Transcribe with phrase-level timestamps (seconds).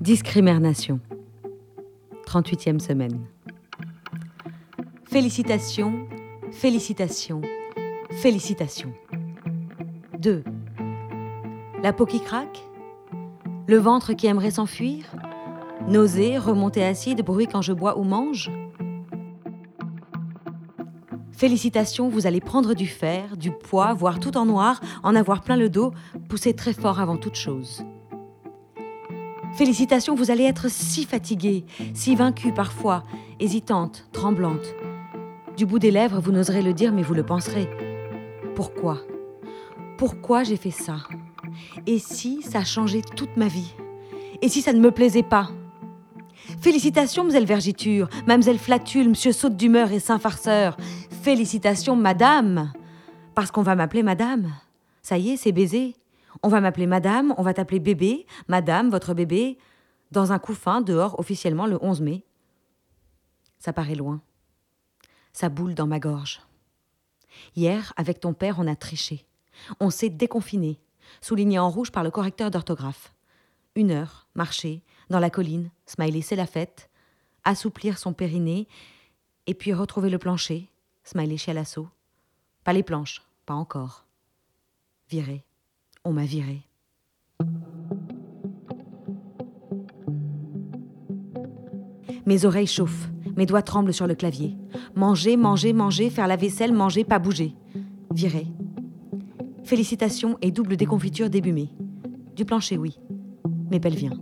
[0.00, 0.98] Discrimination.
[2.26, 3.20] 38e semaine.
[5.04, 6.08] Félicitations,
[6.52, 7.42] félicitations,
[8.12, 8.94] félicitations.
[10.18, 10.42] 2.
[11.82, 12.64] La peau qui craque
[13.66, 15.04] Le ventre qui aimerait s'enfuir
[15.86, 18.50] Nausée, remontée acide, bruit quand je bois ou mange
[21.30, 25.58] Félicitations, vous allez prendre du fer, du poids, voir tout en noir, en avoir plein
[25.58, 25.92] le dos,
[26.30, 27.84] pousser très fort avant toute chose.
[29.60, 33.04] Félicitations, vous allez être si fatiguée, si vaincue parfois,
[33.40, 34.74] hésitante, tremblante.
[35.54, 37.68] Du bout des lèvres, vous n'oserez le dire, mais vous le penserez.
[38.54, 39.02] Pourquoi?
[39.98, 40.96] Pourquoi j'ai fait ça?
[41.86, 43.74] Et si ça changeait toute ma vie?
[44.40, 45.50] Et si ça ne me plaisait pas?
[46.62, 50.78] Félicitations, Mlle Vergiture, Mlle Flatule, Monsieur Saute d'humeur et Saint-Farceur.
[51.20, 52.72] Félicitations, Madame
[53.34, 54.54] Parce qu'on va m'appeler Madame.
[55.02, 55.96] Ça y est, c'est baisé.
[56.42, 59.58] On va m'appeler Madame, on va t'appeler bébé, Madame, votre bébé,
[60.10, 62.24] dans un coup fin, dehors, officiellement, le 11 mai.
[63.58, 64.20] Ça paraît loin.
[65.32, 66.40] Ça boule dans ma gorge.
[67.56, 69.26] Hier, avec ton père, on a triché.
[69.78, 70.80] On s'est déconfiné,
[71.20, 73.14] souligné en rouge par le correcteur d'orthographe.
[73.76, 76.90] Une heure, marcher, dans la colline, smiley, c'est la fête,
[77.44, 78.66] assouplir son périnée,
[79.46, 80.70] et puis retrouver le plancher,
[81.04, 81.88] Smiley chez l'assaut.
[82.62, 84.04] Pas les planches, pas encore.
[85.08, 85.44] Viré.
[86.04, 86.62] On m'a viré.
[92.24, 94.56] Mes oreilles chauffent, mes doigts tremblent sur le clavier.
[94.94, 97.54] Manger, manger, manger, faire la vaisselle, manger, pas bouger.
[98.14, 98.46] Viré.
[99.64, 101.68] Félicitations et double déconfiture débumée.
[102.34, 102.98] Du plancher, oui.
[103.70, 104.18] Mais belle vient.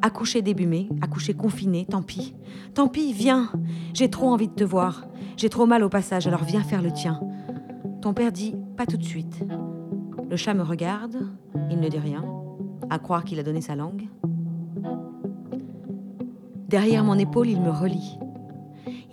[0.00, 2.36] Accoucher débumé, accoucher confiné, tant pis.
[2.74, 3.50] Tant pis, viens.
[3.94, 5.06] J'ai trop envie de te voir.
[5.36, 7.20] J'ai trop mal au passage, alors viens faire le tien.
[8.00, 9.42] Ton père dit pas tout de suite.
[10.30, 11.26] Le chat me regarde,
[11.70, 12.22] il ne dit rien,
[12.90, 14.08] à croire qu'il a donné sa langue.
[16.68, 18.18] Derrière mon épaule, il me relie.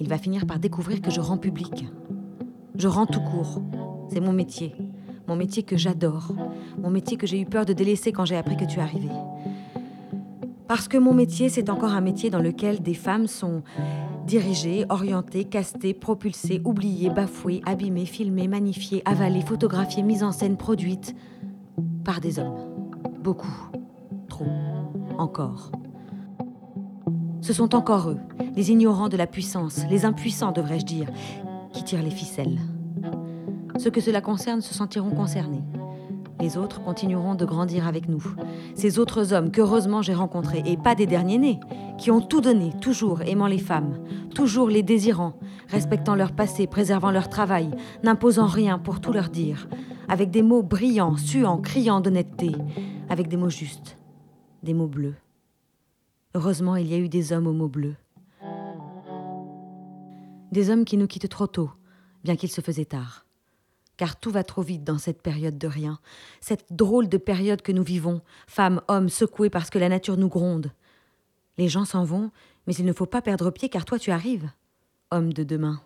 [0.01, 1.85] Il va finir par découvrir que je rends public.
[2.77, 3.61] Je rends tout court.
[4.11, 4.75] C'est mon métier.
[5.27, 6.33] Mon métier que j'adore.
[6.77, 9.07] Mon métier que j'ai eu peur de délaisser quand j'ai appris que tu arrivais.
[10.67, 13.63] Parce que mon métier, c'est encore un métier dans lequel des femmes sont
[14.25, 21.15] dirigées, orientées, castées, propulsées, oubliées, bafouées, abîmées, filmées, magnifiées, avalées, photographiées, mises en scène, produites
[22.03, 22.57] par des hommes.
[23.19, 23.69] Beaucoup.
[24.27, 24.45] Trop.
[25.17, 25.71] Encore.
[27.41, 28.17] Ce sont encore eux,
[28.55, 31.07] les ignorants de la puissance, les impuissants devrais-je dire,
[31.71, 32.59] qui tirent les ficelles.
[33.77, 35.63] Ceux que cela concerne se sentiront concernés.
[36.45, 38.23] Les autres continueront de grandir avec nous.
[38.75, 41.59] Ces autres hommes qu'heureusement j'ai rencontrés, et pas des derniers nés,
[41.97, 43.97] qui ont tout donné, toujours aimant les femmes,
[44.35, 45.39] toujours les désirant,
[45.69, 47.71] respectant leur passé, préservant leur travail,
[48.03, 49.67] n'imposant rien pour tout leur dire,
[50.07, 52.51] avec des mots brillants, suants, criants d'honnêteté,
[53.09, 53.97] avec des mots justes,
[54.61, 55.15] des mots bleus.
[56.35, 57.95] Heureusement, il y a eu des hommes aux mots bleus.
[60.51, 61.71] Des hommes qui nous quittent trop tôt,
[62.23, 63.24] bien qu'il se faisait tard
[63.97, 65.99] car tout va trop vite dans cette période de rien,
[66.41, 70.27] cette drôle de période que nous vivons, femmes, hommes, secoués parce que la nature nous
[70.27, 70.71] gronde.
[71.57, 72.31] Les gens s'en vont,
[72.67, 74.49] mais il ne faut pas perdre pied car toi tu arrives,
[75.11, 75.81] homme de demain.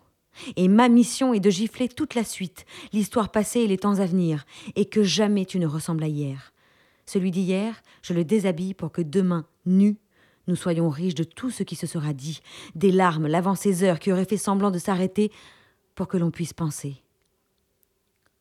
[0.55, 4.05] Et ma mission est de gifler toute la suite, l'histoire passée et les temps à
[4.05, 4.45] venir,
[4.75, 6.53] et que jamais tu ne ressembles à hier.
[7.05, 9.97] Celui d'hier, je le déshabille pour que demain, nu,
[10.47, 12.41] nous soyons riches de tout ce qui se sera dit,
[12.75, 15.31] des larmes, l'avant heures qui auraient fait semblant de s'arrêter,
[15.95, 17.01] pour que l'on puisse penser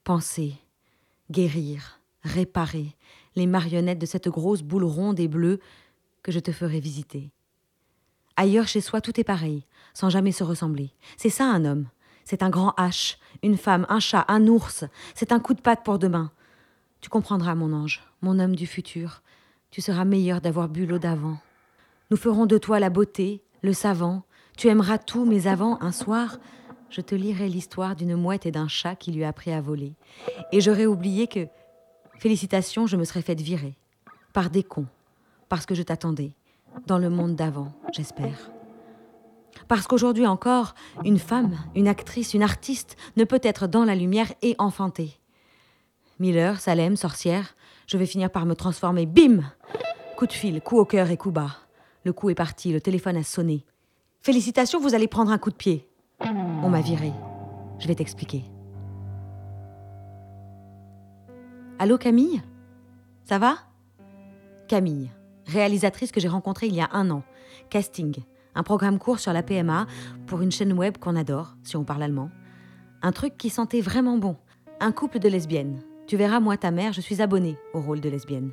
[0.08, 0.54] penser,
[1.30, 2.96] guérir, réparer
[3.36, 5.60] les marionnettes de cette grosse boule ronde et bleue
[6.22, 7.30] que je te ferai visiter.
[8.34, 10.94] Ailleurs chez soi, tout est pareil, sans jamais se ressembler.
[11.18, 11.88] C'est ça un homme.
[12.24, 14.86] C'est un grand H, une femme, un chat, un ours.
[15.14, 16.32] C'est un coup de patte pour demain.
[17.02, 19.20] Tu comprendras, mon ange, mon homme du futur.
[19.70, 21.36] Tu seras meilleur d'avoir bu l'eau d'avant.
[22.10, 24.22] Nous ferons de toi la beauté, le savant.
[24.56, 26.38] Tu aimeras tout, mais avant, un soir,
[26.90, 29.94] je te lirai l'histoire d'une mouette et d'un chat qui lui a appris à voler.
[30.52, 31.46] Et j'aurais oublié que,
[32.18, 33.76] félicitations, je me serais faite virer.
[34.32, 34.86] Par des cons.
[35.48, 36.32] Parce que je t'attendais.
[36.86, 38.50] Dans le monde d'avant, j'espère.
[39.66, 40.74] Parce qu'aujourd'hui encore,
[41.04, 45.18] une femme, une actrice, une artiste ne peut être dans la lumière et enfantée.
[46.18, 47.54] Miller, Salem, sorcière,
[47.86, 49.06] je vais finir par me transformer.
[49.06, 49.40] Bim
[50.16, 51.56] Coup de fil, coup au cœur et coup bas.
[52.04, 53.64] Le coup est parti, le téléphone a sonné.
[54.20, 55.87] Félicitations, vous allez prendre un coup de pied.
[56.62, 57.12] On m'a viré.
[57.78, 58.44] Je vais t'expliquer.
[61.78, 62.42] Allô Camille?
[63.24, 63.54] Ça va?
[64.66, 65.10] Camille,
[65.46, 67.22] réalisatrice que j'ai rencontrée il y a un an.
[67.70, 68.16] Casting,
[68.56, 69.86] un programme court sur la PMA
[70.26, 72.30] pour une chaîne web qu'on adore, si on parle allemand.
[73.02, 74.36] Un truc qui sentait vraiment bon.
[74.80, 75.80] Un couple de lesbiennes.
[76.08, 78.50] Tu verras, moi, ta mère, je suis abonnée au rôle de lesbienne.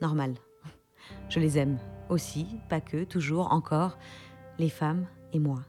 [0.00, 0.34] Normal.
[1.28, 1.78] Je les aime.
[2.08, 3.98] Aussi, pas que, toujours, encore,
[4.58, 5.60] les femmes et moi.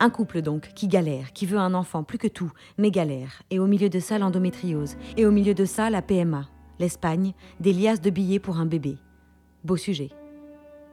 [0.00, 3.58] Un couple donc, qui galère, qui veut un enfant plus que tout, mais galère, et
[3.58, 6.48] au milieu de ça l'endométriose, et au milieu de ça la PMA,
[6.78, 8.98] l'Espagne, des liasses de billets pour un bébé.
[9.62, 10.10] Beau sujet.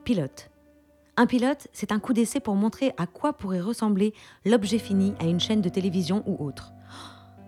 [0.04, 0.50] Pilote.
[1.18, 4.14] Un pilote, c'est un coup d'essai pour montrer à quoi pourrait ressembler
[4.46, 6.74] l'objet fini à une chaîne de télévision ou autre.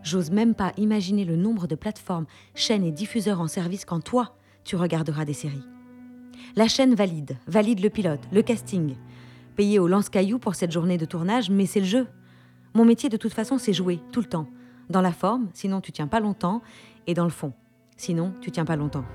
[0.03, 2.25] J'ose même pas imaginer le nombre de plateformes,
[2.56, 4.35] chaînes et diffuseurs en service quand toi,
[4.65, 5.63] tu regarderas des séries.
[6.56, 8.95] La chaîne valide, valide le pilote, le casting.
[9.55, 12.07] Payé au lance-caillou pour cette journée de tournage, mais c'est le jeu.
[12.73, 14.47] Mon métier de toute façon, c'est jouer, tout le temps.
[14.89, 16.61] Dans la forme, sinon tu tiens pas longtemps,
[17.05, 17.53] et dans le fond,
[17.95, 19.05] sinon tu tiens pas longtemps.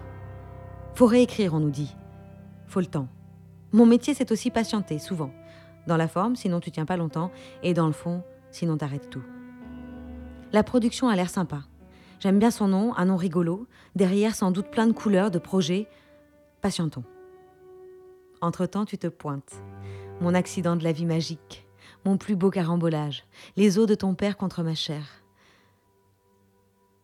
[0.95, 1.97] Faut réécrire, on nous dit.
[2.69, 3.09] Faut le temps.
[3.73, 5.33] Mon métier, c'est aussi patienter, souvent.
[5.87, 7.33] Dans la forme, sinon tu tiens pas longtemps,
[7.63, 9.23] et dans le fond, sinon t'arrêtes tout.
[10.53, 11.65] La production a l'air sympa.
[12.21, 15.89] J'aime bien son nom, un nom rigolo, derrière sans doute plein de couleurs, de projets.
[16.61, 17.05] Patientons.
[18.41, 19.63] Entre-temps, tu te pointes.
[20.21, 21.65] Mon accident de la vie magique,
[22.05, 23.25] mon plus beau carambolage,
[23.57, 25.23] les os de ton père contre ma chair.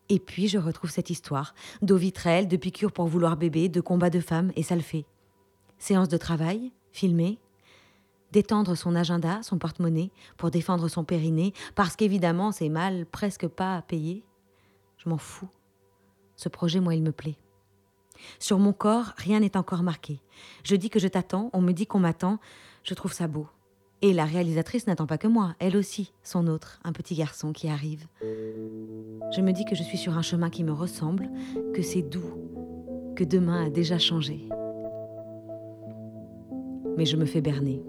[0.09, 4.11] Et puis je retrouve cette histoire, d'eau vitrelle, de piqûres pour vouloir bébé, de combats
[4.11, 5.07] de femmes, et ça le fait.
[5.79, 7.39] Séance de travail, filmée,
[8.33, 13.77] d'étendre son agenda, son porte-monnaie, pour défendre son périnée, parce qu'évidemment c'est mal, presque pas
[13.77, 14.25] à payer.
[14.99, 15.49] Je m'en fous.
[16.35, 17.37] Ce projet, moi, il me plaît.
[18.39, 20.21] Sur mon corps, rien n'est encore marqué.
[20.65, 22.39] Je dis que je t'attends, on me dit qu'on m'attend,
[22.85, 23.49] je trouve ça beau.
[24.03, 27.69] Et la réalisatrice n'attend pas que moi, elle aussi, son autre, un petit garçon qui
[27.69, 28.07] arrive.
[28.21, 31.31] Je me dis que je suis sur un chemin qui me ressemble,
[31.75, 32.35] que c'est doux,
[33.17, 34.47] que demain a déjà changé.
[36.99, 37.83] Mais je me fais berner.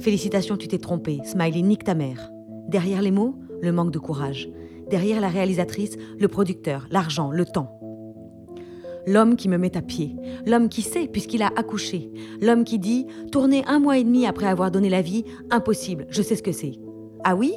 [0.00, 1.20] Félicitations, tu t'es trompé.
[1.24, 2.30] Smiley, nique ta mère.
[2.66, 4.48] Derrière les mots, le manque de courage.
[4.90, 7.77] Derrière la réalisatrice, le producteur, l'argent, le temps.
[9.08, 12.10] L'homme qui me met à pied, l'homme qui sait puisqu'il a accouché,
[12.42, 16.20] l'homme qui dit tourner un mois et demi après avoir donné la vie, impossible, je
[16.20, 16.74] sais ce que c'est.
[17.24, 17.54] Ah oui?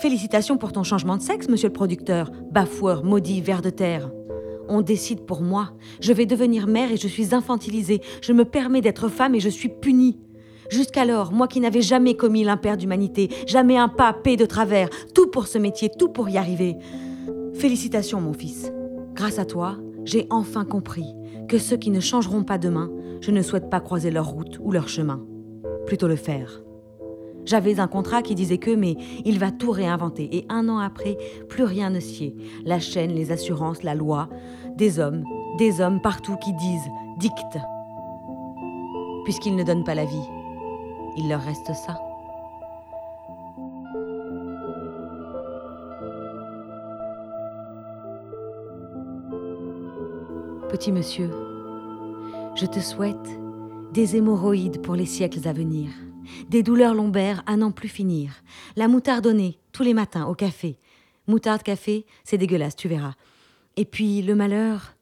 [0.00, 4.10] Félicitations pour ton changement de sexe, monsieur le producteur, bafoueur, maudit, ver de terre.
[4.70, 5.72] On décide pour moi.
[6.00, 8.00] Je vais devenir mère et je suis infantilisée.
[8.22, 10.18] Je me permets d'être femme et je suis punie.
[10.70, 15.26] Jusqu'alors, moi qui n'avais jamais commis l'impair d'humanité, jamais un pas paix de travers, tout
[15.26, 16.76] pour ce métier, tout pour y arriver.
[17.52, 18.72] Félicitations, mon fils.
[19.14, 19.76] Grâce à toi,
[20.08, 21.14] j'ai enfin compris
[21.48, 22.90] que ceux qui ne changeront pas demain,
[23.20, 25.22] je ne souhaite pas croiser leur route ou leur chemin.
[25.84, 26.62] Plutôt le faire.
[27.44, 28.96] J'avais un contrat qui disait que, mais
[29.26, 30.34] il va tout réinventer.
[30.34, 31.18] Et un an après,
[31.50, 32.34] plus rien ne sied.
[32.64, 34.30] La chaîne, les assurances, la loi.
[34.76, 35.24] Des hommes,
[35.58, 36.88] des hommes partout qui disent,
[37.18, 37.58] dictent.
[39.24, 40.28] Puisqu'ils ne donnent pas la vie,
[41.18, 42.07] il leur reste ça.
[50.78, 51.28] Petit monsieur,
[52.54, 53.16] je te souhaite
[53.92, 55.90] des hémorroïdes pour les siècles à venir,
[56.50, 58.30] des douleurs lombaires à n'en plus finir,
[58.76, 60.78] la moutardonnée tous les matins au café.
[61.26, 63.14] Moutarde café, c'est dégueulasse, tu verras.
[63.74, 64.94] Et puis le malheur.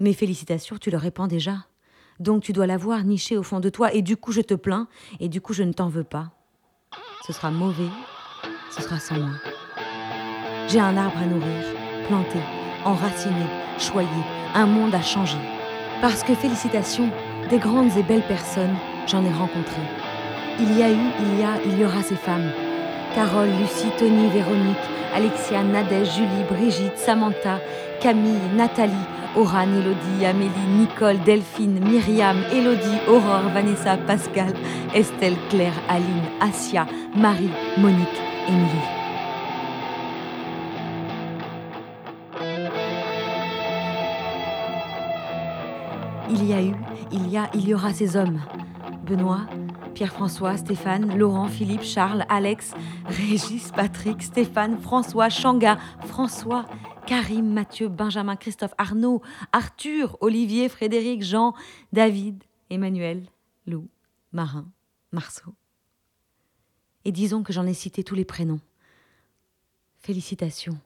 [0.00, 1.66] Mes félicitations, tu le répands déjà.
[2.18, 4.88] Donc tu dois l'avoir niché au fond de toi, et du coup je te plains,
[5.20, 6.30] et du coup je ne t'en veux pas.
[7.26, 7.90] Ce sera mauvais,
[8.70, 9.34] ce sera sans moi.
[10.68, 11.64] J'ai un arbre à nourrir,
[12.08, 12.38] planté,
[12.86, 14.08] enraciné, choyé,
[14.54, 15.38] un monde à changer.
[16.00, 17.08] Parce que félicitations,
[17.50, 18.74] des grandes et belles personnes,
[19.06, 19.80] j'en ai rencontré.
[20.58, 22.50] Il y a eu, il y a, il y aura ces femmes.
[23.14, 24.76] Carole, Lucie, Tony, Véronique,
[25.14, 27.60] Alexia, Nadège, Julie, Brigitte, Samantha,
[28.00, 28.92] Camille, Nathalie,
[29.36, 34.52] Oran, Elodie, Amélie, Nicole, Delphine, Myriam, Elodie, Aurore, Vanessa, Pascal,
[34.94, 36.06] Estelle, Claire, Aline,
[36.40, 39.05] Asia, Marie, Monique, Émilie.
[46.28, 46.74] Il y a eu,
[47.12, 48.40] il y a, il y aura ces hommes.
[49.04, 49.46] Benoît,
[49.94, 56.66] Pierre-François, Stéphane, Laurent, Philippe, Charles, Alex, Régis, Patrick, Stéphane, François, Changa, François,
[57.06, 61.54] Karim, Mathieu, Benjamin, Christophe, Arnaud, Arthur, Olivier, Frédéric, Jean,
[61.92, 63.24] David, Emmanuel,
[63.66, 63.88] Lou,
[64.32, 64.68] Marin,
[65.12, 65.54] Marceau.
[67.04, 68.60] Et disons que j'en ai cité tous les prénoms.
[69.98, 70.78] Félicitations.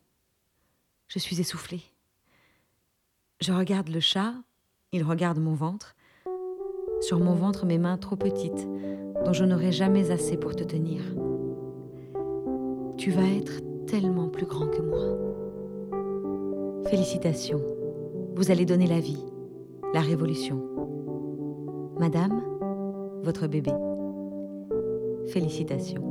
[1.09, 1.83] Je suis essoufflée.
[3.41, 4.35] Je regarde le chat,
[4.93, 5.95] il regarde mon ventre.
[7.01, 8.69] Sur mon ventre, mes mains trop petites,
[9.25, 11.01] dont je n'aurai jamais assez pour te tenir.
[12.99, 15.17] Tu vas être tellement plus grand que moi.
[16.91, 17.63] Félicitations.
[18.35, 19.25] Vous allez donner la vie,
[19.95, 20.61] la révolution.
[21.99, 22.43] Madame,
[23.23, 23.73] votre bébé.
[25.29, 26.10] Félicitations.